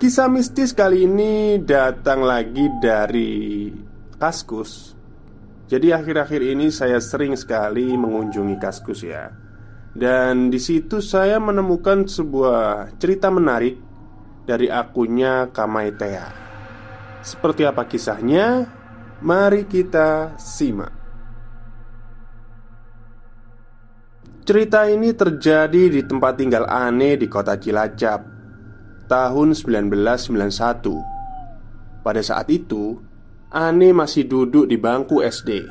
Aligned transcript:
Kisah 0.00 0.32
mistis 0.32 0.72
kali 0.72 1.04
ini 1.04 1.60
datang 1.60 2.24
lagi 2.24 2.72
dari 2.80 3.68
Kaskus. 4.16 4.96
Jadi 5.68 5.92
akhir-akhir 5.92 6.40
ini 6.40 6.72
saya 6.72 6.96
sering 7.04 7.36
sekali 7.36 7.92
mengunjungi 8.00 8.56
Kaskus 8.56 9.04
ya. 9.04 9.28
Dan 9.92 10.48
di 10.48 10.56
situ 10.56 11.04
saya 11.04 11.36
menemukan 11.36 12.08
sebuah 12.08 12.96
cerita 12.96 13.28
menarik 13.28 13.76
dari 14.48 14.72
akunnya 14.72 15.52
Kamaitea. 15.52 16.32
Seperti 17.20 17.68
apa 17.68 17.84
kisahnya? 17.84 18.72
Mari 19.20 19.68
kita 19.68 20.32
simak. 20.40 20.96
Cerita 24.48 24.88
ini 24.88 25.12
terjadi 25.12 25.92
di 25.92 26.00
tempat 26.08 26.40
tinggal 26.40 26.64
aneh 26.64 27.20
di 27.20 27.28
kota 27.28 27.60
Cilacap 27.60 28.29
tahun 29.10 29.58
1991 29.58 32.06
Pada 32.06 32.22
saat 32.22 32.46
itu, 32.46 33.02
Ani 33.50 33.90
masih 33.90 34.30
duduk 34.30 34.70
di 34.70 34.78
bangku 34.78 35.18
SD 35.18 35.66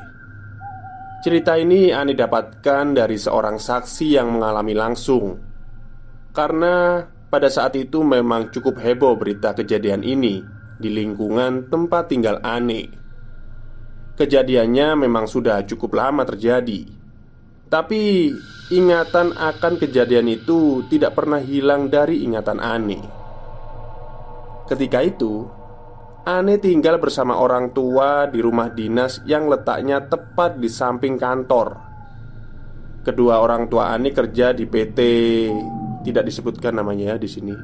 Cerita 1.24 1.56
ini 1.56 1.88
Ani 1.88 2.12
dapatkan 2.12 2.92
dari 2.92 3.16
seorang 3.16 3.56
saksi 3.56 4.16
yang 4.16 4.36
mengalami 4.36 4.76
langsung. 4.76 5.40
Karena 6.36 7.00
pada 7.32 7.48
saat 7.48 7.80
itu 7.80 8.04
memang 8.04 8.52
cukup 8.52 8.76
heboh 8.76 9.16
berita 9.16 9.56
kejadian 9.56 10.04
ini 10.04 10.44
Di 10.76 10.92
lingkungan 10.92 11.72
tempat 11.72 12.12
tinggal 12.12 12.44
Ani 12.44 12.92
Kejadiannya 14.20 15.00
memang 15.00 15.24
sudah 15.24 15.64
cukup 15.64 15.96
lama 15.96 16.28
terjadi. 16.28 16.84
Tapi 17.72 18.28
ingatan 18.68 19.32
akan 19.32 19.80
kejadian 19.80 20.28
itu 20.28 20.84
tidak 20.92 21.16
pernah 21.16 21.40
hilang 21.40 21.88
dari 21.88 22.20
ingatan 22.20 22.60
Ani 22.60 23.19
Ketika 24.70 25.02
itu, 25.02 25.50
Ane 26.22 26.62
tinggal 26.62 27.02
bersama 27.02 27.34
orang 27.42 27.74
tua 27.74 28.30
di 28.30 28.38
rumah 28.38 28.70
dinas 28.70 29.18
yang 29.26 29.50
letaknya 29.50 29.98
tepat 30.06 30.62
di 30.62 30.70
samping 30.70 31.18
kantor. 31.18 31.74
Kedua 33.02 33.42
orang 33.42 33.66
tua 33.66 33.90
Ane 33.90 34.14
kerja 34.14 34.54
di 34.54 34.70
PT 34.70 34.98
tidak 36.06 36.22
disebutkan 36.22 36.78
namanya 36.78 37.12
ya 37.12 37.16
di 37.18 37.26
sini. 37.26 37.54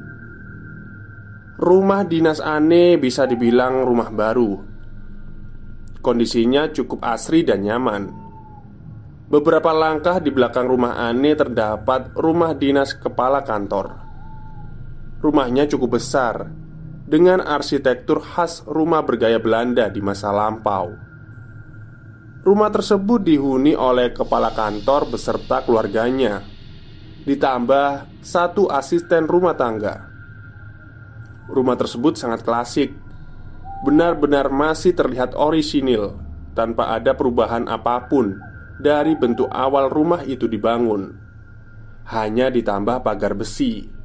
Rumah 1.63 2.03
dinas 2.11 2.43
Ane 2.43 2.99
bisa 2.99 3.23
dibilang 3.23 3.87
rumah 3.87 4.11
baru. 4.11 4.51
Kondisinya 6.03 6.67
cukup 6.75 7.07
asri 7.07 7.47
dan 7.47 7.63
nyaman. 7.63 8.03
Beberapa 9.31 9.71
langkah 9.71 10.19
di 10.19 10.35
belakang 10.35 10.67
rumah 10.67 10.99
Ane 10.99 11.39
terdapat 11.39 12.19
rumah 12.19 12.51
dinas 12.51 12.99
kepala 12.99 13.47
kantor. 13.47 13.95
Rumahnya 15.23 15.71
cukup 15.71 16.03
besar 16.03 16.66
dengan 17.07 17.39
arsitektur 17.39 18.19
khas 18.19 18.67
rumah 18.67 19.07
bergaya 19.07 19.39
Belanda 19.39 19.87
di 19.87 20.03
masa 20.03 20.35
lampau. 20.35 20.99
Rumah 22.43 22.71
tersebut 22.71 23.27
dihuni 23.27 23.75
oleh 23.75 24.15
kepala 24.15 24.55
kantor 24.55 25.11
beserta 25.11 25.63
keluarganya, 25.67 26.43
ditambah 27.27 28.23
satu 28.23 28.71
asisten 28.71 29.27
rumah 29.27 29.55
tangga. 29.59 30.11
Rumah 31.47 31.77
tersebut 31.79 32.19
sangat 32.19 32.43
klasik, 32.43 32.95
benar-benar 33.87 34.51
masih 34.51 34.95
terlihat 34.95 35.35
orisinil 35.35 36.19
tanpa 36.55 36.95
ada 36.95 37.15
perubahan 37.15 37.67
apa 37.71 38.07
pun 38.07 38.35
dari 38.83 39.15
bentuk 39.19 39.51
awal 39.51 39.91
rumah 39.91 40.23
itu 40.27 40.47
dibangun. 40.47 41.19
Hanya 42.07 42.55
ditambah 42.55 43.03
pagar 43.03 43.35
besi 43.35 43.96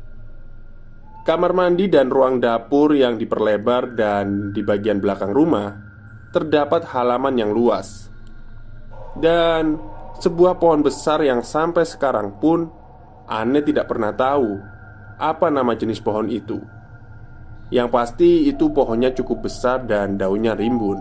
Kamar 1.22 1.54
mandi 1.54 1.86
dan 1.86 2.10
ruang 2.10 2.42
dapur 2.42 2.98
yang 2.98 3.22
diperlebar 3.22 3.94
dan 3.94 4.50
di 4.50 4.66
bagian 4.66 4.98
belakang 4.98 5.30
rumah 5.30 5.70
terdapat 6.34 6.90
halaman 6.90 7.38
yang 7.38 7.54
luas 7.54 8.10
dan 9.20 9.78
sebuah 10.18 10.58
pohon 10.58 10.82
besar 10.86 11.22
yang 11.22 11.44
sampai 11.44 11.84
sekarang 11.84 12.40
pun 12.40 12.70
Anne 13.30 13.62
tidak 13.62 13.92
pernah 13.92 14.16
tahu 14.16 14.60
apa 15.22 15.48
nama 15.54 15.78
jenis 15.78 16.02
pohon 16.02 16.26
itu. 16.32 16.58
Yang 17.72 17.90
pasti 17.94 18.30
itu 18.52 18.68
pohonnya 18.74 19.16
cukup 19.16 19.48
besar 19.48 19.88
dan 19.88 20.20
daunnya 20.20 20.58
rimbun. 20.58 21.00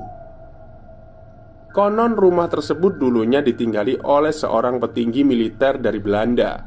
Konon 1.70 2.18
rumah 2.18 2.50
tersebut 2.50 2.98
dulunya 2.98 3.42
ditinggali 3.42 4.02
oleh 4.02 4.34
seorang 4.34 4.82
petinggi 4.82 5.22
militer 5.22 5.78
dari 5.78 5.98
Belanda. 6.02 6.66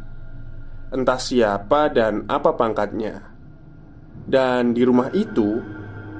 Entah 0.91 1.19
siapa 1.19 1.91
dan 1.91 2.27
apa 2.27 2.55
pangkatnya. 2.55 3.32
Dan 4.23 4.71
di 4.71 4.87
rumah 4.87 5.11
itu, 5.11 5.59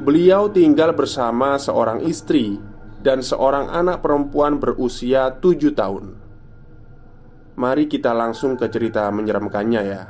beliau 0.04 0.52
tinggal 0.52 0.92
bersama 0.92 1.56
seorang 1.56 2.04
istri 2.04 2.60
dan 3.00 3.24
seorang 3.24 3.72
anak 3.72 4.04
perempuan 4.04 4.60
berusia 4.60 5.32
tujuh 5.40 5.72
tahun. 5.72 6.20
Mari 7.54 7.86
kita 7.88 8.12
langsung 8.12 8.60
ke 8.60 8.68
cerita 8.68 9.08
menyeramkannya 9.14 9.82
ya. 9.86 10.04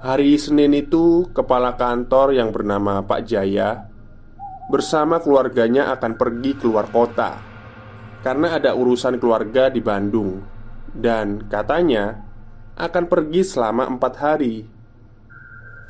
Hari 0.00 0.32
Senin 0.40 0.72
itu, 0.72 1.28
kepala 1.30 1.76
kantor 1.76 2.32
yang 2.32 2.48
bernama 2.50 3.04
Pak 3.04 3.20
Jaya 3.28 3.90
bersama 4.70 5.18
keluarganya 5.18 5.90
akan 5.92 6.14
pergi 6.14 6.54
keluar 6.54 6.88
kota 6.88 7.36
karena 8.22 8.56
ada 8.56 8.70
urusan 8.78 9.18
keluarga 9.18 9.66
di 9.66 9.82
Bandung 9.82 10.38
dan 10.94 11.42
katanya 11.50 12.22
akan 12.78 13.04
pergi 13.10 13.42
selama 13.42 13.90
empat 13.90 14.14
hari 14.22 14.79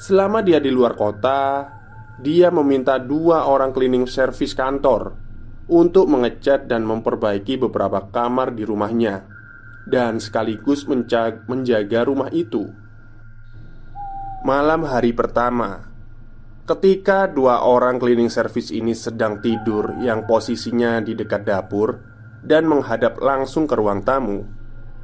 Selama 0.00 0.40
dia 0.40 0.56
di 0.64 0.72
luar 0.72 0.96
kota, 0.96 1.68
dia 2.16 2.48
meminta 2.48 2.96
dua 2.96 3.44
orang 3.44 3.68
cleaning 3.68 4.08
service 4.08 4.56
kantor 4.56 5.12
untuk 5.68 6.08
mengecat 6.08 6.64
dan 6.64 6.88
memperbaiki 6.88 7.60
beberapa 7.60 8.08
kamar 8.08 8.56
di 8.56 8.64
rumahnya, 8.64 9.28
dan 9.84 10.16
sekaligus 10.16 10.88
menjaga 10.88 12.08
rumah 12.08 12.32
itu. 12.32 12.64
Malam 14.40 14.88
hari 14.88 15.12
pertama, 15.12 15.84
ketika 16.64 17.28
dua 17.28 17.60
orang 17.60 18.00
cleaning 18.00 18.32
service 18.32 18.72
ini 18.72 18.96
sedang 18.96 19.44
tidur, 19.44 20.00
yang 20.00 20.24
posisinya 20.24 21.04
di 21.04 21.12
dekat 21.12 21.44
dapur 21.44 22.00
dan 22.40 22.64
menghadap 22.64 23.20
langsung 23.20 23.68
ke 23.68 23.76
ruang 23.76 24.00
tamu, 24.00 24.48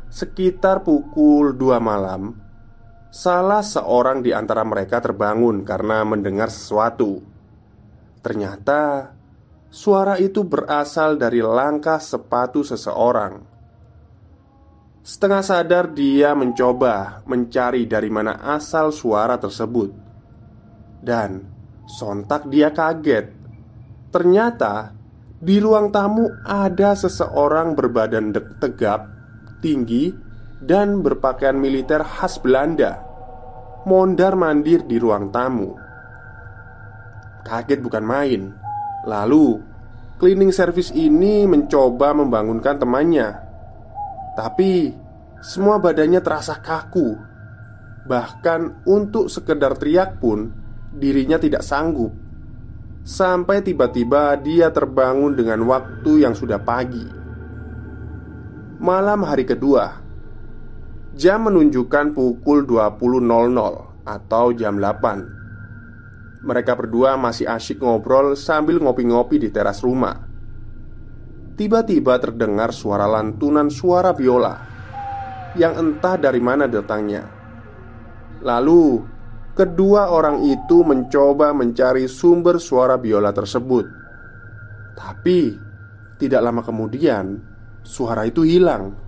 sekitar 0.09 0.81
pukul 0.81 1.53
2 1.53 1.85
malam 1.85 2.46
Salah 3.17 3.65
seorang 3.65 4.21
di 4.21 4.29
antara 4.37 4.61
mereka 4.61 5.01
terbangun 5.01 5.65
karena 5.65 6.05
mendengar 6.05 6.53
sesuatu. 6.53 7.25
Ternyata 8.21 9.09
suara 9.73 10.21
itu 10.21 10.45
berasal 10.45 11.17
dari 11.17 11.41
langkah 11.41 11.97
sepatu 11.97 12.61
seseorang. 12.61 13.41
Setengah 15.01 15.41
sadar, 15.41 15.97
dia 15.97 16.37
mencoba 16.37 17.25
mencari 17.25 17.89
dari 17.89 18.13
mana 18.13 18.37
asal 18.53 18.93
suara 18.93 19.41
tersebut, 19.41 19.97
dan 21.01 21.41
sontak 21.89 22.45
dia 22.53 22.69
kaget. 22.69 23.33
Ternyata 24.13 24.93
di 25.41 25.57
ruang 25.57 25.89
tamu 25.89 26.29
ada 26.45 26.93
seseorang 26.93 27.73
berbadan 27.73 28.29
tegap, 28.61 29.09
tinggi, 29.65 30.13
dan 30.61 31.01
berpakaian 31.01 31.57
militer 31.57 32.05
khas 32.05 32.37
Belanda 32.45 33.06
mondar-mandir 33.87 34.83
di 34.83 34.99
ruang 34.99 35.31
tamu. 35.31 35.79
Kaget 37.47 37.79
bukan 37.79 38.03
main. 38.03 38.43
Lalu, 39.07 39.63
cleaning 40.19 40.51
service 40.51 40.91
ini 40.91 41.47
mencoba 41.47 42.11
membangunkan 42.11 42.83
temannya. 42.83 43.39
Tapi, 44.35 44.91
semua 45.39 45.79
badannya 45.79 46.19
terasa 46.19 46.59
kaku. 46.59 47.15
Bahkan 48.11 48.83
untuk 48.91 49.31
sekedar 49.31 49.79
teriak 49.79 50.19
pun, 50.19 50.51
dirinya 50.91 51.39
tidak 51.39 51.63
sanggup. 51.63 52.11
Sampai 53.07 53.63
tiba-tiba 53.63 54.35
dia 54.43 54.75
terbangun 54.75 55.39
dengan 55.39 55.63
waktu 55.63 56.27
yang 56.27 56.35
sudah 56.35 56.59
pagi. 56.59 57.07
Malam 58.83 59.23
hari 59.23 59.47
kedua, 59.47 60.06
Jam 61.17 61.49
menunjukkan 61.49 62.13
pukul 62.13 62.69
20.00 62.69 63.25
atau 64.05 64.53
jam 64.53 64.77
8 64.77 66.45
Mereka 66.45 66.77
berdua 66.77 67.17
masih 67.17 67.49
asyik 67.49 67.81
ngobrol 67.81 68.37
sambil 68.37 68.77
ngopi-ngopi 68.85 69.41
di 69.41 69.49
teras 69.49 69.81
rumah. 69.81 70.29
Tiba-tiba 71.57 72.21
terdengar 72.21 72.69
suara 72.77 73.09
lantunan 73.09 73.73
suara 73.73 74.13
biola 74.13 74.61
Yang 75.57 75.75
entah 75.81 76.21
dari 76.21 76.41
mana 76.45 76.69
datangnya. 76.69 77.25
Lalu 78.45 79.01
Kedua 79.57 80.13
orang 80.13 80.45
itu 80.45 80.85
mencoba 80.85 81.57
mencari 81.57 82.13
sumber 82.13 82.61
suara 82.61 83.01
biola 83.01 83.33
tersebut. 83.33 83.89
Tapi 84.93 85.57
Tidak 86.21 86.45
lama 86.45 86.61
kemudian 86.61 87.41
Suara 87.81 88.29
itu 88.29 88.45
hilang 88.45 89.06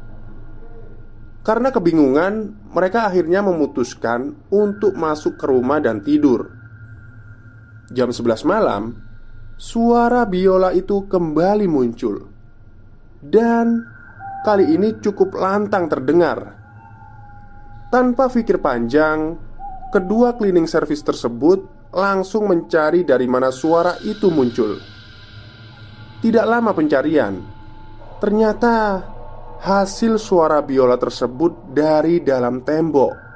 Karena 1.49 1.73
kebingungan 1.73 2.53
Mereka 2.77 3.09
akhirnya 3.09 3.41
memutuskan 3.41 4.37
Untuk 4.53 4.93
masuk 5.01 5.41
ke 5.41 5.49
rumah 5.49 5.81
dan 5.81 6.05
tidur 6.05 6.53
Jam 7.89 8.13
11 8.13 8.45
malam 8.45 8.93
Suara 9.57 10.29
biola 10.29 10.77
itu 10.77 11.09
kembali 11.09 11.65
muncul 11.65 12.39
dan 13.19 13.83
kali 14.47 14.79
ini 14.79 14.95
cukup 15.03 15.35
lantang 15.35 15.91
terdengar. 15.91 16.55
Tanpa 17.91 18.31
pikir 18.31 18.63
panjang, 18.63 19.35
kedua 19.91 20.37
cleaning 20.39 20.71
service 20.71 21.03
tersebut 21.03 21.91
langsung 21.91 22.47
mencari 22.47 23.03
dari 23.03 23.27
mana 23.27 23.51
suara 23.51 23.97
itu 24.05 24.31
muncul. 24.31 24.79
Tidak 26.19 26.45
lama 26.47 26.71
pencarian, 26.75 27.35
ternyata 28.23 29.03
hasil 29.59 30.23
suara 30.23 30.63
biola 30.63 30.95
tersebut 30.95 31.75
dari 31.75 32.23
dalam 32.23 32.63
tembok. 32.63 33.27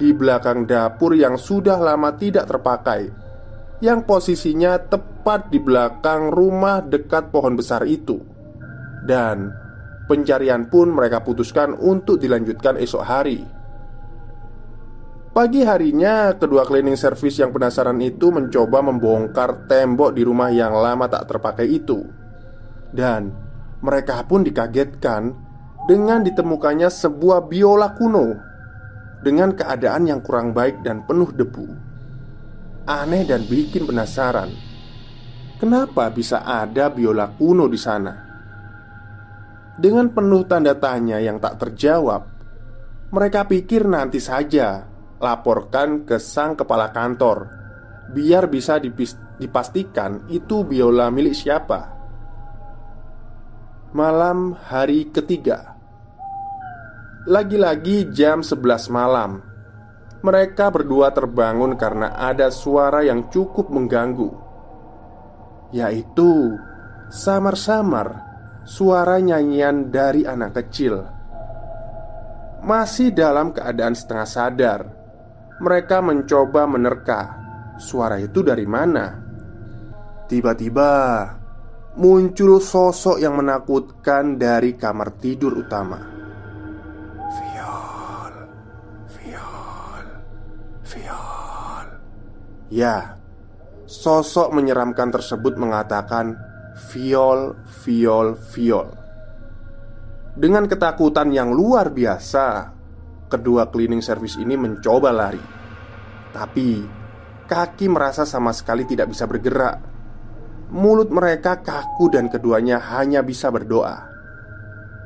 Di 0.00 0.16
belakang 0.16 0.64
dapur 0.64 1.12
yang 1.12 1.36
sudah 1.36 1.76
lama 1.76 2.16
tidak 2.16 2.48
terpakai, 2.48 3.12
yang 3.84 4.08
posisinya 4.08 4.80
tepat 4.80 5.52
di 5.52 5.60
belakang 5.60 6.32
rumah 6.32 6.80
dekat 6.80 7.28
pohon 7.28 7.52
besar 7.52 7.84
itu. 7.84 8.16
Dan 9.04 9.52
pencarian 10.08 10.72
pun 10.72 10.88
mereka 10.88 11.20
putuskan 11.20 11.76
untuk 11.76 12.16
dilanjutkan 12.16 12.80
esok 12.80 13.04
hari. 13.04 13.44
Pagi 15.30 15.62
harinya, 15.62 16.34
kedua 16.34 16.66
cleaning 16.66 16.98
service 16.98 17.38
yang 17.38 17.52
penasaran 17.52 18.00
itu 18.02 18.32
mencoba 18.34 18.82
membongkar 18.82 19.68
tembok 19.68 20.16
di 20.16 20.26
rumah 20.26 20.50
yang 20.50 20.74
lama 20.74 21.06
tak 21.06 21.28
terpakai 21.28 21.70
itu. 21.70 22.02
Dan 22.90 23.49
mereka 23.80 24.20
pun 24.28 24.44
dikagetkan 24.44 25.32
dengan 25.88 26.20
ditemukannya 26.20 26.92
sebuah 26.92 27.48
biola 27.48 27.96
kuno 27.96 28.36
Dengan 29.24 29.56
keadaan 29.56 30.08
yang 30.08 30.20
kurang 30.20 30.52
baik 30.52 30.84
dan 30.84 31.08
penuh 31.08 31.32
debu 31.32 31.66
Aneh 32.84 33.24
dan 33.24 33.48
bikin 33.48 33.88
penasaran 33.88 34.52
Kenapa 35.56 36.12
bisa 36.12 36.44
ada 36.44 36.92
biola 36.92 37.32
kuno 37.32 37.68
di 37.68 37.80
sana? 37.80 38.14
Dengan 39.80 40.12
penuh 40.12 40.44
tanda 40.44 40.76
tanya 40.76 41.16
yang 41.16 41.40
tak 41.40 41.56
terjawab 41.64 42.22
Mereka 43.10 43.48
pikir 43.48 43.88
nanti 43.88 44.20
saja 44.20 44.84
Laporkan 45.20 46.04
ke 46.04 46.20
sang 46.20 46.52
kepala 46.56 46.92
kantor 46.92 47.48
Biar 48.12 48.44
bisa 48.52 48.76
dipastikan 48.76 50.28
itu 50.28 50.68
biola 50.68 51.08
milik 51.08 51.32
siapa 51.32 51.99
Malam 53.90 54.54
hari 54.54 55.10
ketiga 55.10 55.74
Lagi-lagi 57.26 58.06
jam 58.14 58.38
11 58.46 58.86
malam 58.86 59.42
Mereka 60.22 60.70
berdua 60.70 61.10
terbangun 61.10 61.74
karena 61.74 62.14
ada 62.14 62.54
suara 62.54 63.02
yang 63.02 63.26
cukup 63.34 63.66
mengganggu 63.66 64.30
Yaitu 65.74 66.54
Samar-samar 67.10 68.30
suara 68.70 69.18
nyanyian 69.18 69.90
dari 69.90 70.22
anak 70.22 70.62
kecil. 70.62 71.02
Masih 72.62 73.10
dalam 73.10 73.50
keadaan 73.50 73.96
setengah 73.96 74.28
sadar, 74.28 74.80
mereka 75.58 75.98
mencoba 76.04 76.70
menerka 76.70 77.20
suara 77.80 78.20
itu 78.20 78.44
dari 78.44 78.68
mana. 78.68 79.18
Tiba-tiba 80.30 80.92
muncul 81.98 82.62
sosok 82.62 83.18
yang 83.18 83.34
menakutkan 83.38 84.38
dari 84.38 84.78
kamar 84.78 85.16
tidur 85.18 85.64
utama. 85.64 85.98
Viol, 87.34 88.34
viol, 89.10 90.06
viol. 90.84 91.86
Ya, 92.70 93.18
sosok 93.88 94.54
menyeramkan 94.54 95.10
tersebut 95.10 95.58
mengatakan, 95.58 96.36
Viol, 96.90 97.60
viol, 97.84 98.38
viol. 98.56 98.88
Dengan 100.32 100.64
ketakutan 100.64 101.28
yang 101.28 101.52
luar 101.52 101.92
biasa 101.92 102.80
Kedua 103.30 103.70
cleaning 103.70 104.02
service 104.02 104.42
ini 104.42 104.58
mencoba 104.58 105.14
lari. 105.14 105.38
Tapi 106.34 106.98
Kaki 107.46 107.86
merasa 107.86 108.26
sama 108.26 108.50
sekali 108.50 108.82
tidak 108.82 109.14
bisa 109.14 109.22
bergerak 109.30 109.99
Mulut 110.70 111.10
mereka 111.10 111.58
kaku 111.58 112.14
dan 112.14 112.30
keduanya 112.30 112.78
hanya 112.94 113.26
bisa 113.26 113.50
berdoa. 113.50 114.06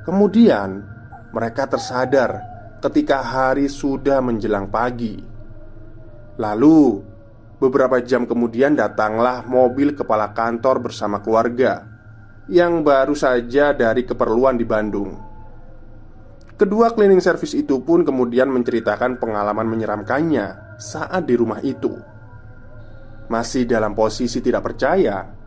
Kemudian 0.04 0.84
Mereka 1.32 1.72
tersadar 1.72 2.36
Ketika 2.84 3.24
hari 3.24 3.72
sudah 3.72 4.20
menjelang 4.20 4.68
pagi. 4.68 5.24
Lalu 6.36 7.00
Beberapa 7.56 7.96
jam 8.04 8.28
kemudian 8.28 8.76
datanglah 8.76 9.40
mobil 9.48 9.96
kepala 9.96 10.36
kantor 10.36 10.84
bersama 10.84 11.24
keluarga 11.24 11.88
Yang 12.44 12.72
baru 12.84 13.14
saja 13.16 13.72
dari 13.72 14.04
keperluan 14.04 14.60
di 14.60 14.68
Bandung. 14.68 15.16
Kedua 16.60 16.92
cleaning 16.92 17.24
service 17.24 17.56
itu 17.56 17.80
pun 17.80 18.04
kemudian 18.04 18.52
menceritakan 18.52 19.16
pengalaman 19.16 19.64
menyeramkannya 19.64 20.76
saat 20.76 21.24
di 21.24 21.34
rumah 21.40 21.64
itu. 21.64 21.96
Masih 23.32 23.64
dalam 23.64 23.96
posisi 23.96 24.44
tidak 24.44 24.68
percaya 24.68 25.43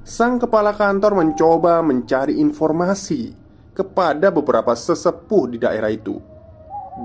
Sang 0.00 0.40
kepala 0.40 0.72
kantor 0.72 1.20
mencoba 1.20 1.84
mencari 1.84 2.40
informasi 2.40 3.36
kepada 3.76 4.32
beberapa 4.32 4.72
sesepuh 4.72 5.44
di 5.52 5.56
daerah 5.60 5.92
itu 5.92 6.16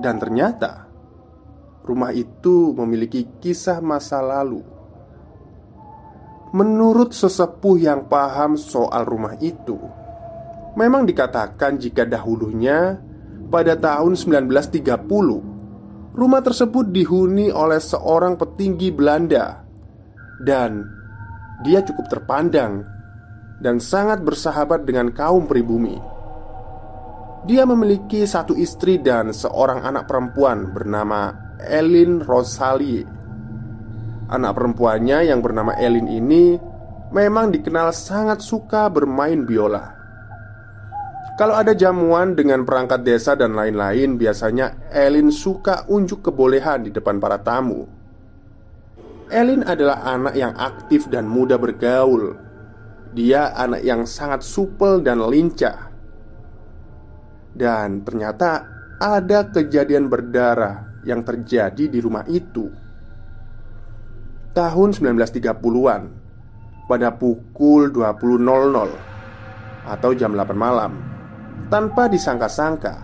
Dan 0.01 0.19
ternyata 0.19 0.85
rumah 1.85 2.09
itu 2.09 2.73
memiliki 2.73 3.37
kisah 3.37 3.77
masa 3.79 4.19
lalu. 4.19 4.65
Menurut 6.51 7.13
sesepuh 7.13 7.77
yang 7.77 8.09
paham 8.09 8.57
soal 8.57 9.05
rumah 9.05 9.37
itu, 9.37 9.77
memang 10.73 11.05
dikatakan 11.05 11.77
jika 11.77 12.09
dahulunya 12.09 12.97
pada 13.53 13.77
tahun 13.77 14.17
1930 14.17 16.15
rumah 16.15 16.41
tersebut 16.41 16.89
dihuni 16.89 17.51
oleh 17.51 17.77
seorang 17.77 18.39
petinggi 18.39 18.89
Belanda 18.89 19.61
dan 20.41 20.87
dia 21.63 21.79
cukup 21.85 22.11
terpandang 22.11 22.83
dan 23.63 23.79
sangat 23.79 24.19
bersahabat 24.25 24.83
dengan 24.83 25.13
kaum 25.15 25.47
pribumi. 25.47 25.95
Dia 27.45 27.63
memiliki 27.63 28.25
satu 28.25 28.57
istri 28.57 28.97
dan 28.97 29.29
seorang 29.29 29.85
anak 29.85 30.09
perempuan 30.09 30.73
bernama 30.73 31.31
Elin 31.61 32.19
Rosalie. 32.19 33.05
Anak 34.25 34.57
perempuannya 34.57 35.29
yang 35.29 35.39
bernama 35.45 35.77
Elin 35.77 36.09
ini 36.09 36.57
Memang 37.13 37.53
dikenal 37.53 37.93
sangat 37.93 38.41
suka 38.41 38.89
bermain 38.89 39.45
biola. 39.45 39.93
Kalau 41.39 41.55
ada 41.55 41.71
jamuan 41.71 42.35
dengan 42.35 42.67
perangkat 42.67 43.07
desa 43.07 43.35
dan 43.39 43.55
lain-lain 43.55 44.19
Biasanya 44.19 44.91
Elin 44.91 45.31
suka 45.31 45.87
unjuk 45.87 46.27
kebolehan 46.27 46.87
di 46.87 46.91
depan 46.91 47.19
para 47.19 47.39
tamu 47.39 47.94
Elin 49.33 49.65
adalah 49.65 50.05
anak 50.05 50.37
yang 50.37 50.53
aktif 50.53 51.09
dan 51.09 51.25
mudah 51.25 51.57
bergaul. 51.57 52.37
Dia 53.15 53.57
anak 53.57 53.81
yang 53.81 54.05
sangat 54.05 54.45
supel 54.45 55.01
dan 55.01 55.23
lincah. 55.25 55.89
Dan 57.55 58.05
ternyata 58.05 58.67
ada 59.01 59.49
kejadian 59.49 60.11
berdarah 60.11 61.01
yang 61.07 61.25
terjadi 61.25 61.89
di 61.89 61.99
rumah 62.03 62.27
itu. 62.29 62.69
Tahun 64.55 64.89
1930-an 64.95 66.01
Pada 66.87 67.11
pukul 67.11 67.91
20.00 67.91 69.83
Atau 69.83 70.15
jam 70.15 70.31
8 70.31 70.55
malam 70.55 70.95
Tanpa 71.67 72.07
disangka-sangka 72.07 72.95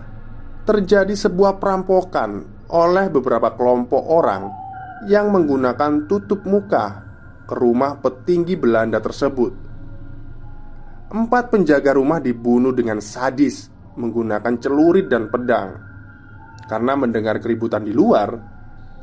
Terjadi 0.63 1.11
sebuah 1.11 1.59
perampokan 1.59 2.63
Oleh 2.71 3.11
beberapa 3.11 3.51
kelompok 3.51 3.99
orang 3.99 4.60
Yang 5.05 5.27
menggunakan 5.33 6.05
tutup 6.05 6.45
muka 6.45 7.05
Ke 7.49 7.57
rumah 7.57 7.97
petinggi 7.97 8.53
Belanda 8.57 9.01
tersebut 9.01 9.53
Empat 11.11 11.49
penjaga 11.49 11.97
rumah 11.97 12.21
dibunuh 12.21 12.71
dengan 12.71 13.01
sadis 13.01 13.67
Menggunakan 13.97 14.53
celurit 14.61 15.09
dan 15.09 15.27
pedang 15.27 15.91
karena 16.71 16.95
mendengar 16.95 17.43
keributan 17.43 17.83
di 17.83 17.91
luar, 17.91 18.31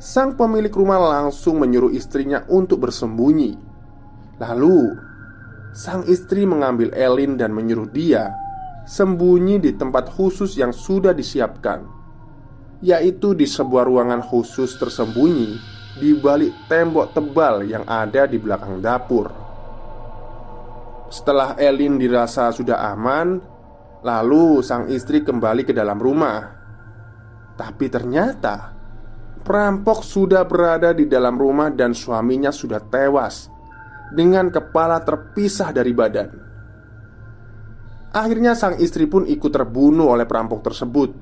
sang 0.01 0.33
pemilik 0.33 0.73
rumah 0.73 1.21
langsung 1.21 1.61
menyuruh 1.61 1.93
istrinya 1.93 2.41
untuk 2.49 2.81
bersembunyi. 2.89 3.53
Lalu, 4.41 4.97
sang 5.77 6.01
istri 6.09 6.49
mengambil 6.49 6.89
Elin 6.97 7.37
dan 7.37 7.53
menyuruh 7.53 7.85
dia 7.93 8.33
sembunyi 8.89 9.61
di 9.61 9.77
tempat 9.77 10.09
khusus 10.09 10.57
yang 10.57 10.73
sudah 10.73 11.13
disiapkan, 11.13 11.85
yaitu 12.81 13.37
di 13.37 13.45
sebuah 13.45 13.85
ruangan 13.85 14.25
khusus 14.25 14.73
tersembunyi 14.81 15.77
di 15.97 16.13
balik 16.13 16.69
tembok 16.69 17.15
tebal 17.17 17.65
yang 17.65 17.87
ada 17.89 18.29
di 18.29 18.37
belakang 18.37 18.77
dapur. 18.77 19.31
Setelah 21.09 21.57
Elin 21.57 21.97
dirasa 21.97 22.53
sudah 22.53 22.85
aman, 22.93 23.41
lalu 24.05 24.61
sang 24.61 24.85
istri 24.93 25.25
kembali 25.25 25.65
ke 25.65 25.73
dalam 25.73 25.97
rumah. 25.97 26.37
Tapi 27.57 27.85
ternyata 27.89 28.77
perampok 29.41 30.05
sudah 30.05 30.45
berada 30.45 30.93
di 30.93 31.09
dalam 31.09 31.33
rumah 31.35 31.73
dan 31.73 31.97
suaminya 31.97 32.53
sudah 32.53 32.79
tewas 32.85 33.49
dengan 34.13 34.53
kepala 34.53 35.01
terpisah 35.01 35.73
dari 35.73 35.93
badan. 35.97 36.29
Akhirnya 38.09 38.57
sang 38.57 38.77
istri 38.81 39.05
pun 39.05 39.25
ikut 39.25 39.53
terbunuh 39.53 40.13
oleh 40.13 40.25
perampok 40.25 40.65
tersebut 40.65 41.13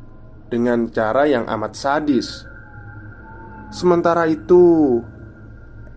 dengan 0.48 0.88
cara 0.88 1.28
yang 1.28 1.44
amat 1.48 1.76
sadis. 1.76 2.48
Sementara 3.68 4.24
itu, 4.32 5.00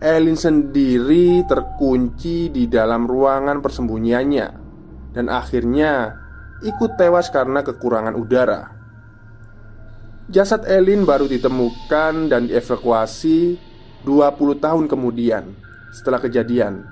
Elin 0.01 0.33
sendiri 0.33 1.45
terkunci 1.45 2.49
di 2.49 2.65
dalam 2.65 3.05
ruangan 3.05 3.61
persembunyiannya 3.61 4.47
dan 5.13 5.29
akhirnya 5.29 6.17
ikut 6.65 6.97
tewas 6.97 7.29
karena 7.29 7.61
kekurangan 7.61 8.17
udara. 8.17 8.61
Jasad 10.31 10.65
Elin 10.65 11.03
baru 11.03 11.27
ditemukan 11.27 12.31
dan 12.31 12.47
dievakuasi 12.47 13.59
20 14.07 14.63
tahun 14.63 14.85
kemudian 14.87 15.43
setelah 15.91 16.23
kejadian. 16.23 16.87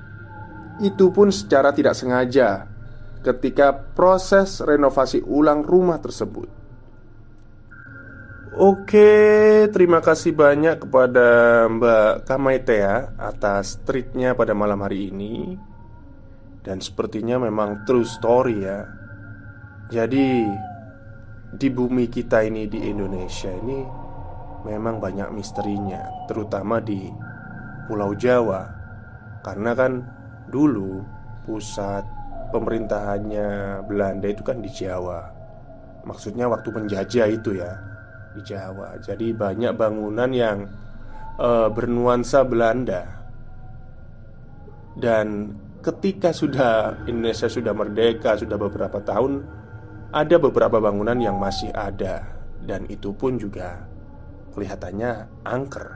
Itu 0.83 1.09
pun 1.09 1.31
secara 1.31 1.74
tidak 1.74 1.95
sengaja 1.95 2.67
ketika 3.25 3.74
proses 3.95 4.59
renovasi 4.62 5.24
ulang 5.24 5.63
rumah 5.63 5.98
tersebut. 5.98 6.59
Oke, 8.50 9.70
terima 9.70 10.01
kasih 10.01 10.34
banyak 10.34 10.82
kepada 10.82 11.70
Mbak 11.70 12.25
Kamaitea 12.25 13.13
atas 13.22 13.77
treatnya 13.86 14.34
pada 14.34 14.58
malam 14.58 14.82
hari 14.82 15.13
ini. 15.13 15.53
Dan 16.65 16.82
sepertinya 16.82 17.38
memang 17.38 17.86
true 17.86 18.10
story 18.10 18.65
ya. 18.65 18.89
Jadi 19.94 20.50
di 21.53 21.68
bumi 21.70 22.10
kita 22.10 22.41
ini 22.41 22.65
di 22.65 22.89
Indonesia 22.89 23.53
ini 23.53 23.86
Memang 24.60 25.00
banyak 25.00 25.29
misterinya 25.34 26.25
Terutama 26.25 26.82
di 26.82 27.06
Pulau 27.86 28.18
Jawa. 28.18 28.65
Karena 29.46 29.77
kan 29.77 30.01
dulu 30.50 31.06
pusat 31.46 32.01
pemerintahannya 32.50 33.82
Belanda 33.86 34.25
itu 34.25 34.41
kan 34.41 34.58
di 34.58 34.74
Jawa. 34.74 35.22
Maksudnya 36.01 36.50
waktu 36.50 36.70
penjajah 36.74 37.29
itu 37.29 37.62
ya 37.62 37.99
di 38.36 38.41
Jawa. 38.45 38.98
Jadi 39.01 39.33
banyak 39.33 39.74
bangunan 39.74 40.29
yang 40.29 40.67
uh, 41.39 41.69
bernuansa 41.71 42.45
Belanda. 42.45 43.21
Dan 45.00 45.55
ketika 45.79 46.36
sudah 46.36 47.05
Indonesia 47.07 47.48
sudah 47.48 47.71
merdeka, 47.71 48.36
sudah 48.36 48.59
beberapa 48.59 49.00
tahun, 49.00 49.48
ada 50.12 50.36
beberapa 50.41 50.81
bangunan 50.81 51.15
yang 51.21 51.38
masih 51.38 51.69
ada 51.71 52.39
dan 52.65 52.86
itu 52.89 53.13
pun 53.15 53.38
juga 53.38 53.88
kelihatannya 54.53 55.41
angker. 55.45 55.88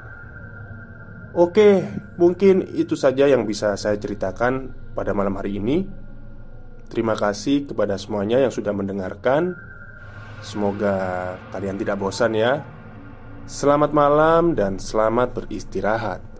Oke, 1.34 1.82
mungkin 2.22 2.62
itu 2.78 2.94
saja 2.94 3.26
yang 3.26 3.50
bisa 3.50 3.74
saya 3.74 3.98
ceritakan 3.98 4.70
pada 4.94 5.18
malam 5.18 5.34
hari 5.34 5.58
ini. 5.58 5.90
Terima 6.94 7.18
kasih 7.18 7.66
kepada 7.66 7.98
semuanya 7.98 8.38
yang 8.38 8.54
sudah 8.54 8.70
mendengarkan. 8.70 9.58
Semoga 10.44 11.40
kalian 11.56 11.80
tidak 11.80 12.04
bosan 12.04 12.36
ya. 12.36 12.68
Selamat 13.48 13.96
malam 13.96 14.60
dan 14.60 14.76
selamat 14.76 15.32
beristirahat. 15.32 16.33